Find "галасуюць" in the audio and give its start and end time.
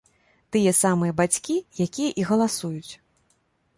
2.31-2.93